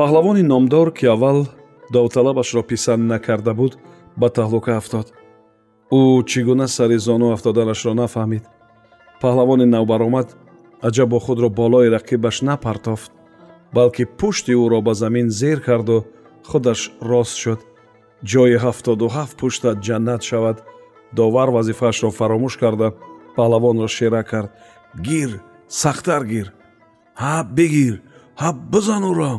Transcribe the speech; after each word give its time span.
паҳлавони 0.00 0.42
номдор 0.52 0.88
ки 0.98 1.06
аввал 1.14 1.38
довталабашро 1.92 2.62
писанд 2.70 3.02
накарда 3.12 3.52
буд 3.60 3.72
ба 4.20 4.28
таҳлука 4.38 4.72
афтод. 4.80 5.06
Ӯ 5.98 6.00
чӣ 6.30 6.40
гуна 6.48 6.66
сари 6.76 6.98
зону 7.06 7.26
афтоданашро 7.34 7.92
нафаҳмид. 8.02 8.44
Паҳлавони 9.22 9.66
навбаромад 9.76 10.28
аҷабо 10.88 11.18
худро 11.26 11.48
болои 11.60 11.92
рақибаш 11.96 12.36
напартофт 12.48 13.10
балки 13.76 14.04
пушти 14.18 14.52
ӯро 14.64 14.78
ба 14.86 14.92
замин 15.02 15.26
зер 15.40 15.58
карду 15.68 15.96
худаш 16.50 16.80
рост 17.10 17.36
шуд. 17.42 17.60
Ҷои 18.30 18.56
ҳафтоду 18.64 19.06
ҳафт 19.16 19.34
пуштат 19.40 19.76
ҷаннат 19.86 20.22
шавад 20.28 20.56
довар 21.18 21.48
вазифаашро 21.56 22.10
фаромӯш 22.18 22.54
карда 22.62 22.88
паҳлавонро 23.36 23.88
шера 23.96 24.22
кард. 24.30 24.50
Гир 25.06 25.30
сахттар 25.80 26.22
гир. 26.32 26.46
Ҳа 27.22 27.36
бигир 27.56 27.94
ҳа 28.40 28.50
бизан 28.72 29.04
ӯро 29.12 29.32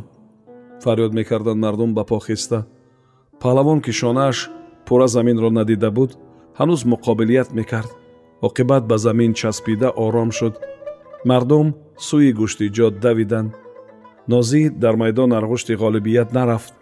фарёд 0.84 1.12
мекарданд 1.20 1.60
мардум 1.66 1.92
ба 1.98 2.04
по 2.04 2.20
хиста 2.28 2.60
паҳлавон 3.42 3.80
ки 3.86 3.92
шонааш 4.02 4.38
пурра 4.86 5.08
заминро 5.16 5.50
надида 5.60 5.90
буд 5.98 6.12
ҳанӯз 6.60 6.82
муқобилият 6.92 7.50
мекард. 7.60 7.92
Оқибат 8.48 8.84
ба 8.90 8.98
замин 9.06 9.32
часпида 9.40 9.90
ором 10.06 10.32
шуд. 10.38 10.56
Мардум 11.30 11.68
сӯи 12.08 12.32
гӯштиҷот 12.40 12.94
давиданд. 13.06 13.52
Нозӣ 14.32 14.62
дар 14.84 14.96
майдон 15.02 15.32
арғушти 15.40 15.74
ғолибият 15.82 16.30
нарафт 16.38 16.74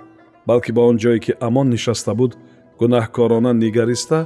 балки 0.47 0.71
ба 0.71 0.81
он 0.89 0.97
ҷое 1.03 1.19
ки 1.25 1.31
амон 1.47 1.67
нишаста 1.69 2.13
буд 2.19 2.31
гунаҳкорона 2.79 3.51
нигариста 3.63 4.19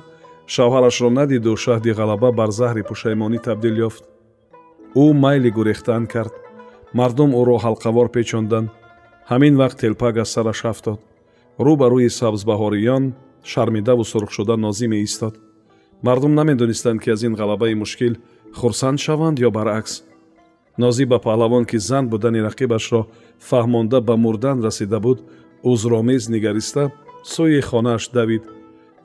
шавҳарашро 0.53 1.09
надиду 1.19 1.51
шаҳди 1.63 1.91
ғалаба 1.99 2.29
бар 2.39 2.49
заҳри 2.59 2.83
пушаймонӣ 2.89 3.39
табдил 3.47 3.75
ёфт. 3.87 4.03
Ӯ 5.03 5.05
майли 5.23 5.49
гурехтан 5.57 6.03
кард. 6.13 6.33
Мардум 6.97 7.31
ӯро 7.41 7.55
ҳалқавор 7.65 8.07
печонданд 8.15 8.69
ҳамин 9.31 9.53
вақт 9.61 9.77
телпак 9.83 10.17
аз 10.23 10.29
сараш 10.33 10.65
афтод. 10.71 10.99
Рӯ 11.65 11.73
ба 11.81 11.87
рӯи 11.93 12.09
сабзбаҳориён 12.19 13.03
шармидаву 13.51 14.03
сурхшуда 14.11 14.55
нозӣ 14.65 14.87
меистод 14.93 15.35
мардум 16.05 16.33
намедонистанд 16.35 16.99
ки 17.03 17.09
аз 17.15 17.21
ин 17.23 17.33
ғалабаи 17.41 17.75
мушкил 17.75 18.13
хурсанд 18.59 18.99
шаванд 19.05 19.37
ё 19.47 19.49
баръакс. 19.57 19.93
Нозӣ 20.77 21.05
ба 21.11 21.17
паҳлавон 21.25 21.63
ки 21.69 21.77
зан 21.77 22.05
будани 22.09 22.39
рақибашро 22.47 23.01
фаҳмонда 23.49 23.99
ба 24.07 24.15
мурдан 24.23 24.57
расида 24.65 24.99
буд 24.99 25.19
узромез 25.63 26.23
нигариста 26.33 26.83
сӯи 27.33 27.61
хонааш 27.69 28.03
давид. 28.17 28.43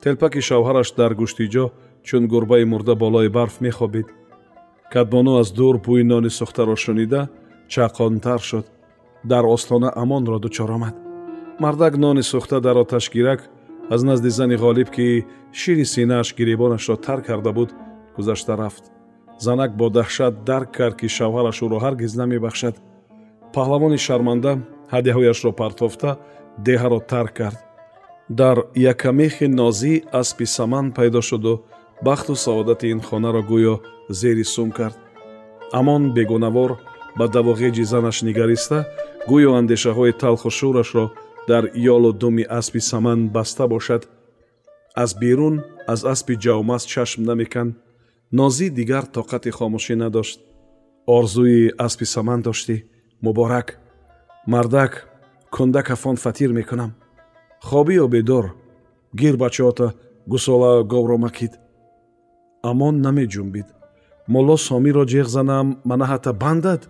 Телпаки 0.03 0.41
шавҳараш 0.47 0.89
дар 0.99 1.11
гӯштиҷо 1.19 1.65
чун 2.07 2.23
гурбаи 2.31 2.65
мурда 2.71 2.95
болои 2.95 3.29
барф 3.37 3.55
мехобид. 3.61 4.07
Кадбону 4.93 5.31
аз 5.41 5.49
дур 5.57 5.75
бӯи 5.85 6.03
нони 6.11 6.29
сухтаро 6.29 6.75
шунида 6.75 7.21
чақонтар 7.73 8.41
шуд 8.49 8.65
дар 9.23 9.45
остона 9.45 9.91
амонро 9.95 10.39
дучор 10.39 10.69
омад. 10.69 10.95
Мардак 11.59 11.97
нони 11.97 12.23
сухта 12.23 12.61
дар 12.61 12.75
оташгирак 12.75 13.49
аз 13.89 14.03
назди 14.03 14.29
зани 14.29 14.55
ғолиб 14.55 14.89
ки 14.91 15.25
шири 15.51 15.85
синааш 15.85 16.35
гиребонашро 16.35 16.95
тар 16.95 17.21
карда 17.21 17.51
буд 17.51 17.73
гузашта 18.15 18.57
рафт. 18.57 18.83
Занак 19.39 19.75
бо 19.77 19.89
даҳшат 19.89 20.43
дарк 20.43 20.71
кард 20.77 20.95
ки 20.99 21.07
шавҳараш 21.07 21.61
ӯро 21.65 21.79
ҳаргиз 21.85 22.15
намебахшад. 22.15 22.75
Паҳлавони 23.53 23.97
шарманда 23.97 24.51
ҳадяҳояшро 24.93 25.51
партофта 25.51 26.17
деҳаро 26.65 26.99
тарк 27.11 27.33
кард. 27.39 27.59
Дар 28.29 28.57
якамехи 28.75 29.47
нозӣ 29.59 29.93
аспи 30.21 30.45
саман 30.45 30.91
пайдо 30.97 31.21
шуду 31.21 31.53
бахту 32.05 32.35
саодати 32.35 32.87
ин 32.93 33.01
хонаро 33.01 33.41
гӯё 33.51 33.75
зери 34.19 34.43
сум 34.43 34.69
кард. 34.71 34.97
Амон 35.79 36.13
бегунавор 36.15 36.71
ба 37.17 37.25
давоғеҷи 37.35 37.83
занаш 37.91 38.17
нигариста 38.27 38.77
гӯё 39.29 39.51
андешаҳои 39.59 40.17
талху 40.21 40.49
шӯрашро 40.57 41.05
дар 41.49 41.63
ёлу 41.95 42.11
думи 42.21 42.43
аспи 42.59 42.79
саман 42.91 43.19
баста 43.35 43.65
бошад. 43.67 44.01
Аз 45.03 45.11
берун 45.21 45.55
аз 45.93 46.01
аспи 46.13 46.33
ҷавмаз 46.43 46.83
чашм 46.93 47.21
намеканд. 47.29 47.71
Нозӣ 48.37 48.67
дигар 48.77 49.05
тоқати 49.15 49.51
хомӯшӣ 49.57 49.95
надошт. 50.03 50.39
Орзуи 51.17 51.73
аспи 51.85 52.05
саман 52.13 52.39
доштӣ 52.47 52.75
муборак. 53.25 53.67
Мардак 54.53 54.91
кундакафон 55.55 56.15
фатир 56.23 56.51
мекунам. 56.59 56.91
Хобӣ 57.67 57.93
ё 58.03 58.07
бедор 58.07 58.45
гир 59.19 59.35
бачаота 59.43 59.87
гусола 60.31 60.83
говро 60.83 61.17
макид. 61.17 61.53
Амон 62.69 62.95
намеҷунбид. 63.05 63.67
Моло 64.33 64.57
сомиро 64.57 65.03
ҷеғ 65.13 65.27
занам 65.35 65.67
манаҳата 65.89 66.31
бандад 66.43 66.81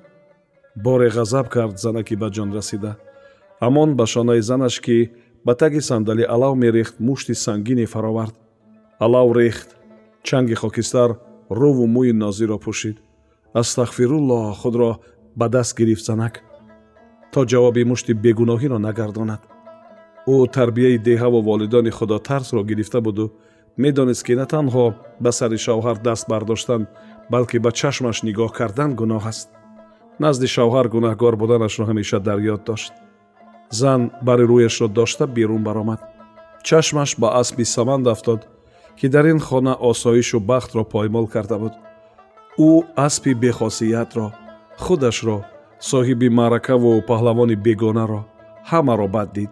боре 0.75 1.09
ғазаб 1.09 1.49
кард 1.49 1.79
занаки 1.79 2.15
ба 2.15 2.29
ҷон 2.29 2.53
расида. 2.53 2.97
Ҳамон 3.61 3.95
ба 3.95 4.05
шонаи 4.05 4.41
занаш 4.41 4.79
ки 4.79 5.11
ба 5.45 5.55
таги 5.55 5.81
сандалӣ 5.81 6.23
алав 6.25 6.55
мерехт 6.55 6.99
мушти 6.99 7.33
сангине 7.35 7.85
фаровард. 7.85 8.35
Алав 8.99 9.31
рехт 9.37 9.75
чанги 10.23 10.55
хокистар 10.55 11.19
рӯву 11.49 11.85
мӯи 11.95 12.13
нозиро 12.13 12.57
пӯшид. 12.65 12.97
Астағфируллоҳ 13.53 14.53
худро 14.61 14.91
ба 15.35 15.49
даст 15.49 15.77
гирифт 15.77 16.05
занак. 16.05 16.41
То 17.33 17.45
ҷавоби 17.45 17.83
мушти 17.83 18.13
бегуноҳиро 18.13 18.77
нагардонад. 18.77 19.41
Ӯ 20.27 20.35
тарбияи 20.55 20.97
деҳаву 20.97 21.39
волидони 21.41 21.91
худотарсро 21.97 22.63
гирифта 22.63 23.01
буду. 23.01 23.25
Медонист 23.77 24.23
ки 24.25 24.33
на 24.35 24.45
танҳо 24.45 24.85
ба 25.23 25.31
сари 25.31 25.57
шавҳар 25.65 25.97
даст 26.07 26.25
бардоштан 26.31 26.81
балки 27.31 27.57
ба 27.59 27.71
чашмаш 27.71 28.17
нигоҳ 28.27 28.51
кардан 28.59 28.91
гуноҳ 28.99 29.23
аст 29.31 29.49
назди 30.23 30.47
шавҳар 30.55 30.87
гунаҳгор 30.93 31.33
буданашро 31.41 31.83
ҳамеша 31.89 32.19
дар 32.27 32.39
ёд 32.53 32.61
дошт. 32.69 32.93
Зан 33.79 34.01
бари 34.27 34.45
рӯяшро 34.51 34.87
дошта 34.99 35.25
берун 35.37 35.63
баромад. 35.67 35.99
Чашмаш 36.67 37.11
ба 37.21 37.27
аспи 37.41 37.63
саманд 37.75 38.05
афтод 38.13 38.41
ки 38.99 39.07
дар 39.13 39.25
ин 39.33 39.39
хона 39.47 39.73
осоишу 39.89 40.39
бахтро 40.39 40.83
поймол 40.93 41.27
карда 41.33 41.57
буд. 41.61 41.73
Ӯ 42.67 42.71
аспи 43.05 43.31
бехосиятро 43.43 44.27
худашро 44.83 45.37
соҳиби 45.89 46.27
маъракаву 46.39 46.91
паҳлавони 47.09 47.55
бегонаро 47.65 48.21
ҳамаро 48.69 49.07
бад 49.15 49.29
дид. 49.37 49.51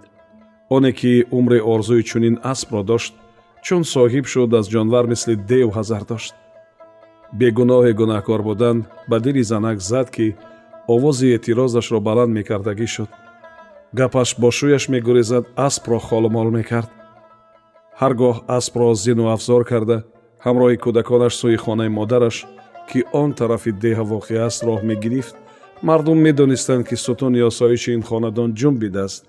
Оне 0.75 0.91
ки 0.99 1.25
умре 1.37 1.59
орзуи 1.73 2.03
чунин 2.09 2.35
аспро 2.51 2.81
дошт 2.91 3.13
чун 3.65 3.81
соҳиб 3.93 4.25
шуд 4.33 4.51
аз 4.59 4.65
ҷонвар 4.73 5.05
мисли 5.11 5.35
дев 5.51 5.67
ҳазар 5.77 6.03
дошт. 6.11 6.33
Бегуноҳе 7.39 7.91
гунаҳкор 7.99 8.41
будан 8.49 8.77
ба 9.09 9.17
дили 9.25 9.43
занак 9.51 9.77
зад 9.91 10.07
ки 10.15 10.27
овози 10.93 11.27
эътирозашро 11.35 11.99
баланд 12.07 12.31
мекардагӣ 12.37 12.87
шуд. 12.95 13.09
Гапаш 13.97 14.29
бо 14.41 14.49
шӯяш 14.57 14.83
мегурезад 14.93 15.45
аспро 15.67 15.99
холумол 16.07 16.49
мекард. 16.57 16.89
Ҳар 17.99 18.13
гоҳ 18.21 18.35
аспро 18.57 18.93
зину 19.03 19.25
афзор 19.35 19.61
карда 19.71 19.97
ҳамроҳи 20.45 20.77
кӯдаконаш 20.83 21.33
сӯи 21.41 21.57
хонаи 21.63 21.89
модараш 21.99 22.37
ки 22.89 22.99
он 23.21 23.29
тарафи 23.39 23.71
деҳа 23.83 24.03
воқеъ 24.13 24.39
аст 24.47 24.59
роҳ 24.67 24.81
мегирифт 24.91 25.35
мардум 25.87 26.17
медонистанд 26.27 26.83
ки 26.89 26.95
сутуни 27.05 27.41
осоиши 27.49 27.89
ин 27.97 28.03
хонадон 28.09 28.49
ҷунбидааст 28.59 29.21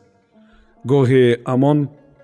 гоҳе 0.90 1.24
амон 1.54 1.78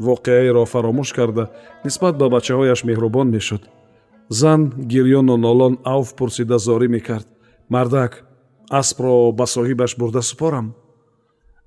воқеаеро 0.09 0.65
фаромӯш 0.73 1.11
карда 1.19 1.45
нисбат 1.85 2.15
ба 2.21 2.27
бачаҳояш 2.35 2.81
меҳрубон 2.89 3.29
мешуд. 3.37 3.63
Зан 4.29 4.61
гирёну 4.93 5.37
нолон 5.37 5.75
авф 5.85 6.09
пурсида 6.19 6.59
зорӣ 6.67 6.89
мекард. 6.97 7.27
Мардак 7.69 8.24
аспро 8.71 9.33
ба 9.33 9.47
соҳибаш 9.47 9.97
бурда 9.99 10.23
супорам. 10.23 10.75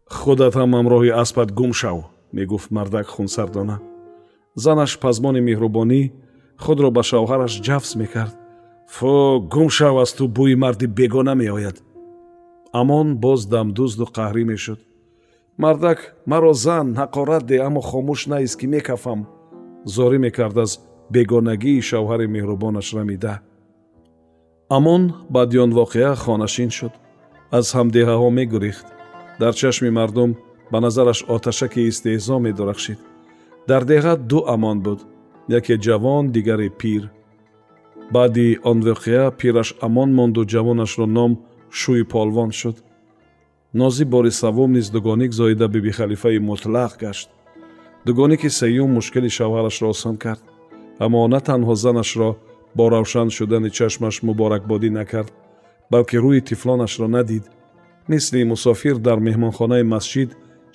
Худат 0.09 0.53
ҳам 0.59 0.71
ҳамроҳи 0.77 1.11
аспат 1.23 1.49
гум 1.51 1.71
шав 1.73 1.97
мегуфт 2.33 2.71
мардак 2.71 3.07
хунсардона. 3.07 3.77
Занаш 4.55 4.91
пазмони 5.03 5.41
меҳрубонӣ 5.49 6.01
худро 6.63 6.89
ба 6.91 7.03
шавҳараш 7.09 7.53
ҷафз 7.67 7.91
мекард. 8.01 8.35
Фу 8.95 9.39
гум 9.53 9.69
шав 9.77 9.95
аз 10.03 10.11
ту 10.17 10.23
бӯи 10.37 10.55
марди 10.63 10.87
бегона 10.87 11.35
меояд. 11.35 11.77
Амон 12.79 13.07
боз 13.23 13.41
дамдузду 13.53 14.05
қаҳрӣ 14.17 14.43
мешуд. 14.51 14.79
Мардак 15.57 15.99
маро 16.31 16.53
зан 16.53 16.87
ҳақорат 17.01 17.43
де 17.49 17.57
аммо 17.67 17.81
хомӯш 17.89 18.21
наист 18.31 18.55
ки 18.59 18.67
мекафам 18.67 19.19
зорӣ 19.95 20.17
мекард 20.25 20.57
аз 20.57 20.71
бегонагии 21.13 21.85
шавҳари 21.89 22.27
меҳрубонаш 22.35 22.87
рамида 22.97 23.33
амон 24.69 25.13
баъди 25.29 25.57
он 25.57 25.71
воқеа 25.73 26.15
хонашин 26.15 26.69
шуд. 26.69 26.93
Аз 27.57 27.65
ҳамдеҳаҳо 27.75 28.29
мегурехт 28.39 28.87
дар 29.39 29.53
чашми 29.61 29.89
мардум 29.89 30.31
ба 30.71 30.77
назараш 30.85 31.19
оташаки 31.35 31.81
истеҳзо 31.89 32.35
медурахшид. 32.45 32.99
Дар 33.69 33.83
деҳа 33.91 34.13
ду 34.29 34.39
амон 34.53 34.77
буд 34.85 34.99
яке 35.59 35.75
ҷавон 35.85 36.23
дигаре 36.35 36.69
пир. 36.79 37.03
Баъди 38.15 38.59
он 38.69 38.79
воқеа 38.87 39.25
пираш 39.39 39.69
амон 39.87 40.09
монду 40.17 40.41
ҷавонашро 40.53 41.05
ном 41.17 41.31
шӯи 41.79 42.03
полвон 42.13 42.51
шуд. 42.59 42.77
Нозӣ 43.79 44.05
бори 44.13 44.31
саввум 44.41 44.71
низ 44.77 44.87
дугоник 44.95 45.31
зоида 45.39 45.67
бибихалифаи 45.67 46.39
мутлақ 46.49 46.93
гашт. 47.03 47.29
Дугоники 48.05 48.49
сеюм 48.59 48.89
мушкили 48.97 49.29
шавҳарашро 49.37 49.87
осон 49.93 50.15
кард. 50.23 50.43
Аммо 51.03 51.27
на 51.33 51.39
танҳо 51.47 51.75
занашро 51.75 52.29
бо 52.77 52.85
равшан 52.93 53.29
шудани 53.37 53.69
чашмаш 53.77 54.15
муборакбодӣ 54.27 54.89
накард 54.99 55.33
балки 55.91 56.17
рӯи 56.23 56.41
тифлонашро 56.49 57.07
надид. 57.15 57.45
Мисли 58.11 58.43
мусофир 58.53 58.95
дар 59.07 59.17
меҳмонхонаи 59.27 59.83
масҷид 59.93 60.29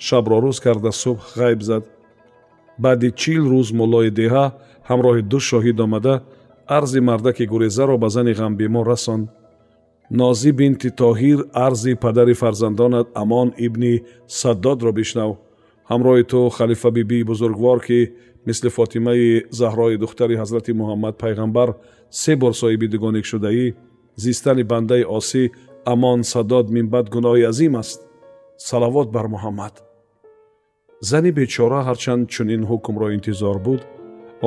шабро 0.05 0.37
рӯз 0.43 0.57
карда 0.65 0.91
субҳ 1.03 1.21
ғайб 1.39 1.61
зад. 1.69 1.83
Баъди 2.83 3.09
чил 3.21 3.43
рӯз 3.53 3.69
муллои 3.79 4.11
деҳа 4.19 4.45
ҳамроҳи 4.89 5.23
ду 5.31 5.39
шоҳид 5.49 5.77
омада 5.85 6.15
арзи 6.77 6.99
мардаки 7.09 7.45
гурезаро 7.53 7.95
ба 8.03 8.09
зани 8.15 8.33
ғамбемор 8.41 8.85
расонд 8.93 9.25
нозӣ 10.19 10.51
бинти 10.59 10.89
тоҳир 11.01 11.39
арзи 11.65 11.93
падари 12.03 12.35
фарзандонат 12.41 13.07
амон 13.21 13.47
ибни 13.65 13.93
саддодро 14.39 14.91
бишнав 14.99 15.31
ҳамроҳи 15.91 16.23
ту 16.31 16.39
халифа 16.57 16.89
бибии 16.97 17.23
бузургвор 17.31 17.79
ки 17.87 17.99
мисли 18.47 18.69
фотимаи 18.77 19.43
заҳрои 19.59 19.97
духтари 20.03 20.35
ҳазрати 20.41 20.71
муҳаммад 20.81 21.15
пайғамбар 21.23 21.69
се 22.21 22.33
бор 22.41 22.53
соҳиби 22.61 22.87
дугоник 22.93 23.25
шудаӣ 23.31 23.65
зистани 24.23 24.63
бандаи 24.71 25.03
осӣ 25.17 25.43
амон 25.93 26.19
саддод 26.31 26.67
минбад 26.77 27.05
гуноҳи 27.15 27.43
азим 27.51 27.75
аст. 27.81 27.99
Салавот 28.57 29.07
бар 29.15 29.25
муҳаммад. 29.35 29.75
Зани 31.09 31.31
бечора 31.39 31.79
ҳарчанд 31.87 32.23
чунин 32.33 32.61
ҳукмро 32.69 33.07
интизор 33.17 33.57
буд. 33.65 33.81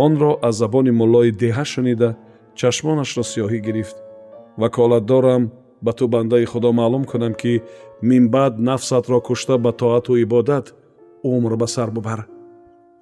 Онро 0.05 0.33
аз 0.49 0.55
забони 0.63 0.93
муллои 1.01 1.31
деҳа 1.43 1.65
шунида 1.73 2.11
чашмонашро 2.59 3.23
сиёҳӣ 3.33 3.59
гирифт. 3.67 3.97
Ваколат 4.63 5.05
дорам 5.13 5.43
ба 5.85 5.93
ту 5.99 6.05
бандаи 6.15 6.45
худо 6.53 6.71
маълум 6.79 7.05
кунам 7.11 7.35
ки 7.41 7.53
минбаъд 8.11 8.55
нафсатро 8.69 9.19
кушта 9.29 9.55
ба 9.65 9.73
тоату 9.81 10.13
ибодат 10.25 10.67
умр 11.37 11.57
ба 11.57 11.67
сар 11.67 11.91
бубар. 11.91 12.21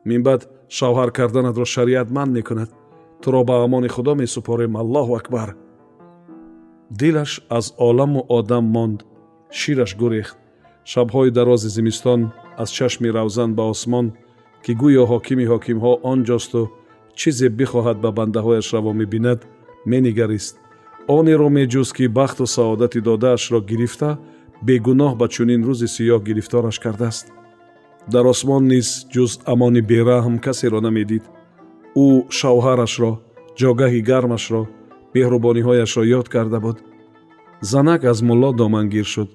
Минбаъд 0.05 0.43
шавҳар 0.76 1.11
карданатро 1.19 1.65
шариат 1.75 2.09
ман 2.17 2.29
мекунад. 2.37 2.71
Туро 3.23 3.44
ба 3.44 3.55
амони 3.65 3.88
худо 3.88 4.15
месупорем 4.15 4.73
аллоҳу 4.82 5.17
акбар! 5.21 5.50
Дилаш 6.91 7.32
аз 7.49 7.67
оламу 7.88 8.21
одам 8.29 8.65
монд 8.75 8.99
шираш 9.50 9.93
гурехт. 9.97 10.37
Шабҳои 10.93 11.31
дарози 11.31 11.69
зимистон 11.76 12.21
аз 12.62 12.69
чашми 12.76 13.09
равзан 13.17 13.50
ба 13.55 13.65
осмон 13.73 14.06
ки 14.65 14.73
гӯё 14.81 15.05
ҳокими 15.12 15.44
ҳокимҳо 15.53 15.93
он 16.11 16.19
ҷосту 16.29 16.62
чизе 17.19 17.49
бихоҳад 17.59 17.99
ба 18.05 18.11
бандаҳояш 18.19 18.67
раво 18.75 18.93
мебинад 19.00 19.41
менигарист. 19.93 20.55
Онеро 21.17 21.49
меҷуз 21.59 21.88
ки 21.97 22.05
бахту 22.19 22.44
саодати 22.56 23.00
додаашро 23.09 23.61
гирифта 23.70 24.11
бегуноҳ 24.67 25.12
ба 25.20 25.27
чунин 25.35 25.61
рӯзи 25.69 25.88
сиёҳ 25.97 26.20
гирифтораш 26.29 26.77
кардааст 26.85 27.27
дар 28.12 28.27
осмон 28.33 28.62
низ 28.73 28.89
ҷуз 29.12 29.33
амони 29.53 29.83
бераҳм 29.91 30.37
касеро 30.45 30.81
намедид. 30.87 31.25
Ӯ 32.05 32.06
шавҳарашро 32.39 33.12
ҷогаҳи 33.61 34.01
гармашро 34.11 34.62
меҳрубониҳояшро 35.15 36.03
ёд 36.19 36.27
карда 36.35 36.59
буд. 36.65 36.79
Занак 37.71 38.03
аз 38.12 38.19
мулло 38.29 38.51
домангир 38.61 39.06
шуд. 39.15 39.31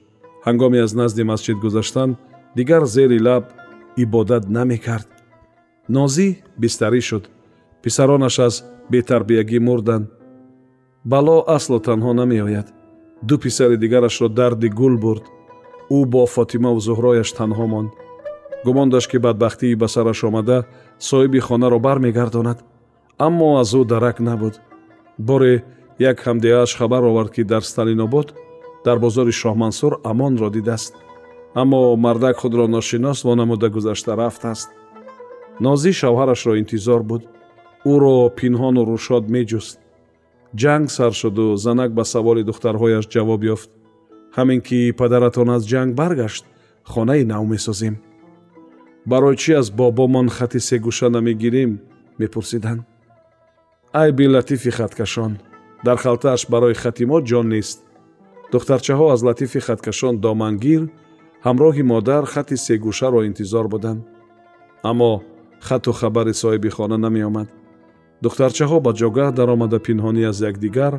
Ҳангоми 0.47 0.79
аз 0.85 0.91
назди 0.99 1.23
масҷид 1.31 1.57
гузаштан 1.65 2.09
дигар 2.57 2.83
зери 2.95 3.19
лаб 3.27 3.43
ибодат 4.03 4.43
намекард. 4.57 5.07
Нозӣ 5.95 6.27
бистарӣ 6.61 7.01
шуд. 7.09 7.23
Писаронаш 7.83 8.35
аз 8.47 8.55
бетарбиягӣ 8.91 9.59
мурданд 9.67 10.05
бало 11.11 11.37
аслу 11.55 11.77
танҳо 11.87 12.11
намеояд. 12.21 12.67
Ду 13.27 13.35
писари 13.43 13.77
дигарашро 13.83 14.27
дарди 14.39 14.69
гул 14.79 14.95
бурд. 15.03 15.25
Ӯ 15.97 15.99
бо 16.13 16.21
фотимаву 16.35 16.79
зуҳрояш 16.87 17.29
танҳо 17.39 17.65
монд 17.73 17.91
гумон 18.65 18.89
дошт 18.89 19.09
ки 19.11 19.17
бадбахтии 19.17 19.75
ба 19.75 19.87
сараш 19.87 20.23
омада 20.23 20.65
соҳиби 20.99 21.39
хонаро 21.39 21.79
бармегардонад. 21.79 22.59
Аммо 23.17 23.59
аз 23.59 23.73
ӯ 23.73 23.85
дарак 23.85 24.19
набуд. 24.19 24.59
Боре 25.17 25.63
як 25.99 26.17
ҳамдеааш 26.25 26.71
хабар 26.77 27.03
овард 27.03 27.31
ки 27.35 27.43
дар 27.43 27.63
сталинобод 27.63 28.27
дар 28.85 28.97
бозори 28.99 29.31
шоҳмансур 29.31 29.93
амонро 30.03 30.49
дидааст. 30.49 30.93
Аммо 31.61 31.95
мардак 31.95 32.37
худро 32.37 32.67
ношинос 32.67 33.23
вонамуда 33.23 33.69
гузашта 33.69 34.15
рафтааст 34.17 34.69
нозӣ 35.65 35.91
шавҳарашро 35.99 36.53
интизор 36.61 37.01
буд. 37.09 37.23
Ӯро 37.93 38.15
пинҳону 38.37 38.81
рӯшод 38.89 39.25
меҷуст. 39.35 39.77
Ҷанг 40.61 40.87
сар 40.95 41.11
шуду 41.19 41.45
занак 41.55 41.91
ба 41.97 42.03
саволи 42.13 42.43
духтарҳояш 42.49 43.05
ҷавоб 43.13 43.41
ёфт. 43.53 43.69
Ҳамин 44.37 44.59
ки 44.67 44.79
падаратон 44.99 45.49
аз 45.55 45.63
ҷанг 45.71 45.91
баргашт 45.99 46.43
хонаи 46.91 47.23
нав 47.31 47.43
месозем 47.53 47.95
барои 49.05 49.35
чӣ 49.35 49.51
аз 49.61 49.67
бобомон 49.71 50.27
хати 50.29 50.59
сегӯша 50.69 51.07
намегирем 51.09 51.71
мепурсиданд 52.19 52.81
ай 53.93 54.11
билатифи 54.11 54.71
хаткашон 54.71 55.33
дар 55.85 55.97
халтааш 55.97 56.47
барои 56.49 56.73
хати 56.73 57.05
мо 57.05 57.17
ҷон 57.21 57.47
нест. 57.53 57.79
Духтарчаҳо 58.51 59.05
аз 59.13 59.21
латифи 59.27 59.59
хаткашон 59.67 60.15
домангир 60.25 60.81
ҳамроҳи 61.45 61.83
модар 61.93 62.23
хати 62.33 62.57
сегӯшаро 62.65 63.19
интизор 63.29 63.65
буданд. 63.73 64.01
Аммо 64.89 65.11
хату 65.67 65.91
хабари 65.99 66.33
соҳиби 66.41 66.69
хона 66.75 66.97
намеомад. 67.05 67.47
Духтарчаҳо 68.23 68.77
ба 68.85 68.91
ҷогаҳ 68.99 69.29
даромада 69.39 69.79
пинҳонӣ 69.87 70.21
аз 70.31 70.37
якдигар 70.49 70.93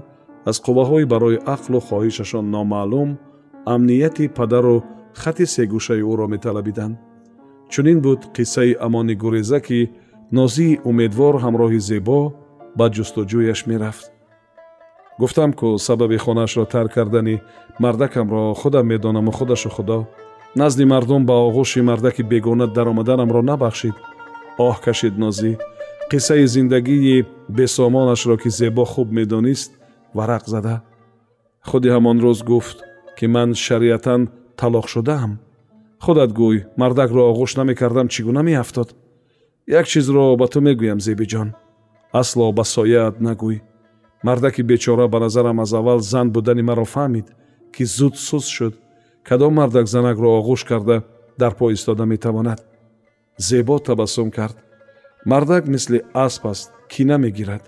аз 0.50 0.56
қувваҳои 0.66 1.10
барои 1.12 1.42
ақлу 1.54 1.78
хоҳишашон 1.88 2.44
номаълум 2.54 3.10
амнияти 3.74 4.24
падару 4.38 4.76
хати 5.22 5.46
сегӯшаи 5.54 6.02
ӯро 6.12 6.26
металабиданд 6.34 6.94
чунин 7.72 8.00
буд 8.00 8.20
қиссаи 8.36 8.76
амони 8.86 9.14
гуреза 9.14 9.60
ки 9.60 9.90
нозии 10.32 10.80
умедвор 10.84 11.34
ҳамроҳи 11.44 11.80
зебо 11.90 12.20
ба 12.78 12.86
ҷустуҷӯяш 12.94 13.60
мерафт 13.70 14.04
гуфтам 15.20 15.50
ку 15.58 15.78
сабаби 15.86 16.18
хонаашро 16.24 16.64
тарк 16.72 16.92
кардани 16.96 17.36
мардакамро 17.82 18.54
худам 18.60 18.86
медонаму 18.92 19.32
худашу 19.38 19.70
худо 19.76 19.98
назди 20.60 20.84
мардум 20.92 21.22
ба 21.26 21.34
оғӯши 21.48 21.80
мардаки 21.88 22.22
бегона 22.22 22.66
даромаданамро 22.66 23.42
набахшид 23.50 23.96
оҳ 24.68 24.76
кашид 24.84 25.14
нозӣ 25.22 25.52
қиссаи 26.10 26.44
зиндагии 26.54 27.26
бесомонашро 27.56 28.36
ки 28.42 28.48
зебо 28.58 28.84
хуб 28.92 29.08
медонист 29.18 29.70
варақ 30.16 30.44
зада 30.52 30.76
худи 31.68 31.88
ҳамон 31.94 32.18
рӯз 32.24 32.40
гуфт 32.50 32.78
ки 33.18 33.26
ман 33.34 33.48
шариатан 33.54 34.20
талоқ 34.60 34.86
шудаам 34.94 35.32
худат 36.04 36.30
гӯй 36.38 36.56
мардакро 36.80 37.22
оғӯш 37.30 37.52
намекардам 37.58 38.08
чӣ 38.12 38.20
гуна 38.26 38.42
меафтод? 38.42 38.88
Як 39.78 39.86
чизро 39.92 40.36
ба 40.40 40.46
ту 40.52 40.58
мегӯям 40.66 41.00
зебиҷон 41.06 41.50
асло 42.12 42.52
ба 42.52 42.64
сояат 42.64 43.20
нагӯй. 43.20 43.62
Мардаки 44.22 44.62
бечора 44.62 45.08
ба 45.08 45.18
назарам 45.20 45.60
аз 45.60 45.72
аввал 45.72 46.00
зан 46.00 46.30
будани 46.30 46.62
маро 46.62 46.84
фаҳмид 46.84 47.26
ки 47.74 47.84
зуд 47.84 48.16
сус 48.16 48.46
шуд. 48.46 48.74
Кадом 49.28 49.54
мардак 49.54 49.86
занакро 49.86 50.28
оғӯш 50.40 50.62
карда 50.68 50.96
дар 51.38 51.54
по 51.54 51.70
истода 51.72 52.04
метавонад. 52.04 52.60
Зебо 53.38 53.78
табассум 53.78 54.30
кард. 54.30 54.56
Мардак 55.24 55.66
мисли 55.66 56.02
асп 56.14 56.46
аст 56.46 56.72
кина 56.88 57.18
мегирад. 57.18 57.62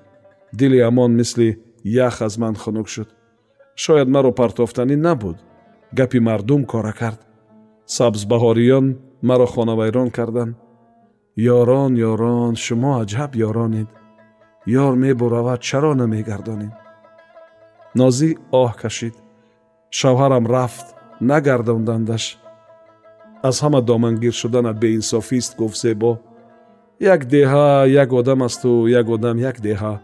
Дили 0.52 0.78
амон 0.78 1.12
мисли 1.14 1.60
ях 1.84 2.22
аз 2.22 2.38
ман 2.38 2.54
хунук 2.54 2.88
шуд. 2.88 3.08
Шояд 3.76 4.08
маро 4.08 4.32
партофтанӣ 4.32 4.96
набуд. 4.96 5.36
Гапи 5.92 6.18
мардум 6.18 6.64
кора 6.64 6.92
кард 6.92 7.20
сабзбаҳориён 7.86 8.86
маро 9.28 9.46
хонавайрон 9.46 10.10
карданд 10.10 10.54
ёрон 11.58 11.92
ёрон 12.10 12.54
шумо 12.64 12.90
аҷаб 13.02 13.32
ёронед 13.48 13.88
ёр 14.84 14.92
мебуравад 15.04 15.60
чаро 15.68 15.92
намегардонед 15.94 16.72
нозӣ 17.98 18.30
оҳ 18.62 18.72
кашид 18.82 19.14
шавҳарам 19.98 20.44
рафт 20.54 20.86
нагардондандаш 21.30 22.24
аз 23.48 23.56
ҳама 23.62 23.80
домангир 23.90 24.34
шуданат 24.40 24.76
беинсофист 24.82 25.52
гуфт 25.60 25.80
зебо 25.82 26.12
як 27.00 27.20
деҳа 27.34 27.86
як 28.02 28.12
одам 28.12 28.42
асту 28.42 28.86
як 29.00 29.06
одам 29.08 29.36
як 29.38 29.56
деҳа 29.60 29.94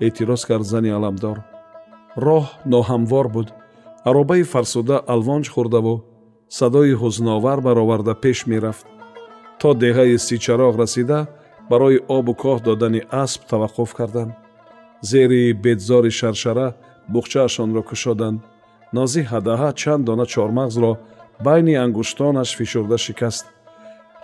эътироз 0.00 0.44
кард 0.44 0.64
зани 0.64 0.90
аламдор. 0.98 1.38
Роҳ 2.16 2.44
ноҳамвор 2.72 3.26
буд. 3.34 3.48
Аробаи 4.04 4.42
фарсуда 4.42 4.96
алвонҷ 5.12 5.46
хӯрдаву 5.54 5.94
садои 6.58 6.94
ҳузновар 7.02 7.58
бароварда 7.66 8.14
пеш 8.22 8.38
мерафт. 8.50 8.86
То 9.60 9.68
деҳаи 9.82 10.16
сичароғ 10.26 10.74
расида 10.82 11.20
барои 11.70 11.98
обу 12.16 12.32
коҳ 12.42 12.58
додани 12.68 13.00
асп 13.22 13.40
таваққуф 13.50 13.90
карданд. 13.98 14.32
Зери 15.10 15.42
бедзори 15.64 16.12
шаршара 16.20 16.68
буғчаашонро 17.12 17.82
кушоданд. 17.90 18.38
Нозӣ 18.96 19.22
ҳадаҳа 19.32 19.70
чанд 19.80 20.02
дона 20.08 20.24
чормағзро 20.34 20.92
байни 21.46 21.74
ангуштонаш 21.84 22.50
фишурда 22.58 22.98
шикаст. 23.04 23.44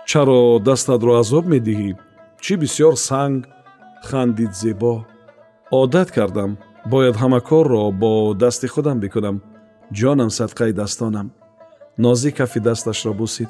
Чаро 0.09 0.39
дастатро 0.67 1.13
азоб 1.21 1.45
медиҳӣ? 1.53 1.91
Чӣ 2.43 2.53
бисьёр 2.61 2.95
санг? 3.07 3.39
Хандид 4.07 4.53
зебо! 4.61 4.95
Одат 5.81 6.09
кардам. 6.17 6.51
Бояд 6.91 7.15
ҳама 7.21 7.39
корро 7.49 7.83
бо 8.01 8.11
дасти 8.41 8.67
худам 8.73 8.97
бикунам. 9.03 9.37
Ҷонам 9.99 10.29
садқаи 10.39 10.71
дастонам 10.81 11.27
нозӣ 12.03 12.31
кафи 12.31 12.59
дасташро 12.59 13.13
бусид. 13.13 13.49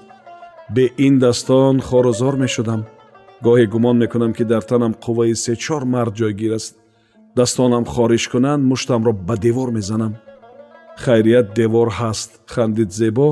Бе 0.76 0.86
ин 0.98 1.20
дастон 1.20 1.76
хорузор 1.88 2.36
мешудам. 2.44 2.82
Гоҳе 3.46 3.66
гумон 3.74 3.98
мекунам 4.04 4.34
ки 4.38 4.44
дар 4.44 4.64
танам 4.70 4.94
қувваи 5.04 5.36
сечор 5.46 5.84
мард 5.94 6.14
ҷойгир 6.20 6.54
аст. 6.60 6.74
Дастонам 7.36 7.86
хориш 7.94 8.28
кунанд 8.28 8.64
муштамро 8.72 9.14
ба 9.28 9.36
девор 9.46 9.70
мезанам. 9.78 10.14
Хайрият 11.04 11.48
девор 11.60 11.90
ҳаст. 12.00 12.30
Хандид 12.54 12.92
зебо 13.00 13.30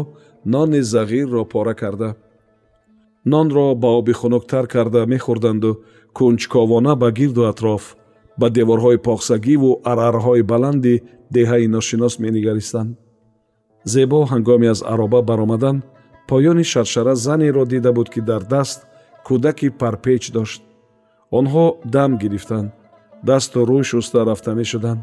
нони 0.54 0.82
зағирро 0.94 1.44
пора 1.54 1.74
карда. 1.82 2.10
Нонро 3.32 3.76
ба 3.76 3.88
оби 4.00 4.14
хунуктар 4.14 4.66
карда 4.68 5.02
мехӯрданду 5.14 5.72
кунҷковона 6.18 6.94
ба 7.02 7.12
гирду 7.12 7.44
атроф. 7.52 7.84
Ба 8.40 8.48
деворҳои 8.50 9.04
поқсагиву 9.08 9.72
арарҳои 9.92 10.44
баланди 10.52 11.04
деҳаи 11.36 11.68
ношинос 11.76 12.14
менигаристанд 12.20 12.92
зебо 13.94 14.20
ҳангоми 14.32 14.68
аз 14.74 14.80
ароба 14.94 15.22
баромадан 15.30 15.78
поёни 16.30 16.64
шаршара 16.72 17.14
занеро 17.26 17.64
дида 17.72 17.92
буд 17.98 18.10
ки 18.14 18.22
дар 18.30 18.42
даст 18.54 18.80
кӯдаки 19.28 19.68
парпеч 19.82 20.24
дошт. 20.36 20.62
Онҳо 21.38 21.66
дам 21.96 22.12
гирифтанд 22.22 22.70
дасту 23.30 23.60
рӯй 23.70 23.84
шуста 23.92 24.20
рафта 24.28 24.52
мешуданд. 24.60 25.02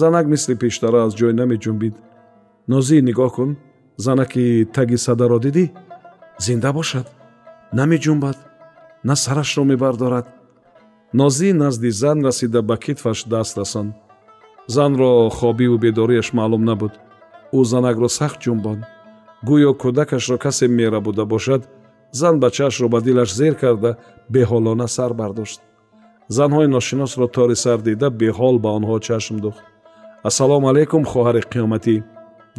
Занак 0.00 0.26
мисли 0.32 0.54
пештара 0.62 0.98
аз 1.06 1.12
ҷой 1.18 1.32
намеҷунбид. 1.40 1.94
Нозӣ 2.72 2.96
нигоҳ 3.08 3.30
кун 3.36 3.50
занаки 4.04 4.44
таги 4.76 4.96
садаро 5.06 5.38
дидӣ? 5.44 5.64
Зинда 6.44 6.70
бошад 6.78 7.06
намеҷунбад 7.78 8.38
на 9.08 9.14
сарашро 9.22 9.62
мебардорад. 9.70 10.26
Нозӣ 11.20 11.48
назди 11.62 11.90
зан 12.00 12.18
расида 12.26 12.60
ба 12.68 12.76
китфаш 12.84 13.18
даст 13.32 13.54
расонд 13.60 13.92
занро 14.74 15.30
хобиву 15.30 15.78
бедориаш 15.78 16.28
маълум 16.32 16.64
набуд 16.64 16.92
ӯ 17.56 17.60
занакро 17.72 18.08
сахт 18.18 18.38
ҷунбонд 18.44 18.82
гӯё 19.48 19.72
кӯдакашро 19.82 20.36
касе 20.44 20.66
мера 20.78 21.00
буда 21.06 21.24
бошад 21.32 21.62
зан 22.20 22.34
бачаашро 22.40 22.88
ба 22.88 22.98
дилаш 23.00 23.30
зер 23.40 23.54
карда 23.62 23.90
беҳолона 24.34 24.86
сар 24.96 25.12
бардошт. 25.20 25.60
Занҳои 26.36 26.68
ношиносро 26.76 27.26
тори 27.36 27.56
сар 27.64 27.78
дида 27.88 28.08
беҳол 28.20 28.56
ба 28.64 28.68
онҳо 28.78 28.96
чашм 29.06 29.36
духт 29.44 29.62
ассалому 30.28 30.68
алайкум 30.68 31.04
хоҳари 31.12 31.42
қиёматӣ 31.52 31.96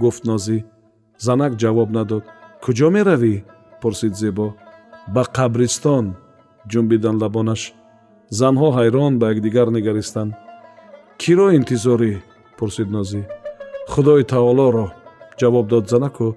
гуфт 0.01 0.23
нозӣ 0.29 0.57
занак 1.25 1.53
ҷавоб 1.61 1.89
надод. 1.97 2.23
Куҷо 2.63 2.87
меравӣ? 2.95 3.35
пурсид 3.81 4.13
зебо. 4.21 4.47
Ба 5.13 5.23
қабристон! 5.37 6.05
ҷунбиданд 6.71 7.21
лабонаш. 7.23 7.61
Занҳо 8.39 8.67
ҳайрон 8.77 9.13
ба 9.19 9.25
якдигар 9.33 9.67
нигаристанд 9.77 10.31
киро 11.21 11.47
интизорӣ? 11.59 12.13
пурсид 12.57 12.89
нозӣ 12.95 13.21
худои 13.93 14.23
таолоро 14.33 14.87
ҷавоб 15.39 15.65
дод 15.73 15.85
занаку 15.91 16.27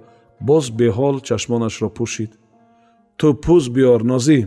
боз 0.48 0.64
беҳол 0.80 1.16
чашмонашро 1.28 1.88
пӯшид. 1.96 2.32
Ту 3.18 3.26
пӯз 3.44 3.64
биёр 3.74 4.00
нозӣ 4.10 4.38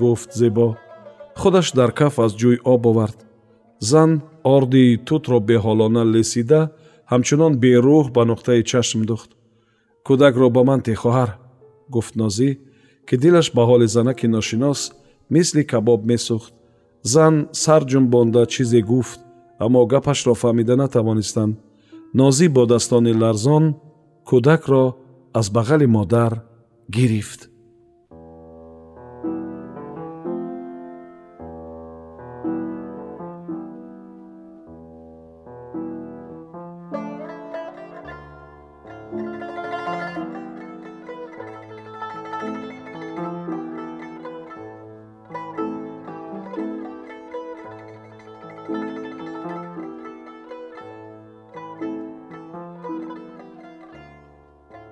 гуфт 0.00 0.30
зебо. 0.40 0.68
Худаш 1.40 1.68
дар 1.78 1.90
каф 1.98 2.14
аз 2.24 2.32
ҷӯй 2.40 2.56
об 2.72 2.82
овард. 2.90 3.18
Зан 3.90 4.10
орди 4.54 4.84
тутро 5.06 5.38
беҳолона 5.50 6.02
лесида 6.14 6.60
ҳамчунон 7.12 7.52
берӯҳ 7.62 8.06
ба 8.14 8.22
нуқтаи 8.30 8.62
чашм 8.70 9.00
духт. 9.10 9.30
Кӯдакро 10.06 10.48
ба 10.56 10.62
ман 10.68 10.80
те 10.86 10.94
хоҳар 11.02 11.30
гуфт 11.94 12.14
нозӣ 12.20 12.50
ки 13.06 13.14
дилаш 13.22 13.48
ба 13.56 13.62
ҳоли 13.68 13.86
занаки 13.96 14.26
ношинос 14.36 14.80
мисли 15.34 15.62
кабоб 15.72 16.00
месӯхт. 16.10 16.52
Зан 17.12 17.34
сар 17.62 17.82
ҷунбонда 17.90 18.42
чизе 18.52 18.80
гуфт 18.90 19.20
аммо 19.64 19.80
гапашро 19.92 20.34
фаҳмида 20.42 20.74
натавонистанд 20.82 21.54
нозӣ 22.14 22.48
бодастони 22.48 23.12
ларзон 23.12 23.74
кӯдакро 24.28 24.84
аз 25.34 25.46
бағали 25.50 25.86
модар 25.86 26.32
гирифт 26.88 27.50